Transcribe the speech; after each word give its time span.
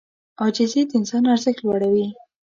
عاجزي 0.41 0.81
د 0.89 0.91
انسان 0.99 1.23
ارزښت 1.33 1.59
لوړوي. 1.61 2.07